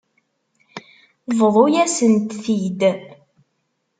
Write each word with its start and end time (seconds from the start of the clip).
Bḍu-yasent-t-id. 1.37 2.81